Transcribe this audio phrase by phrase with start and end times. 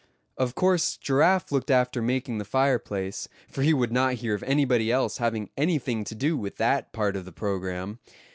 [0.35, 4.91] Of course Giraffe looked after making the fireplace, for he would not hear of anybody
[4.91, 7.99] else having anything to do with that part of the programme.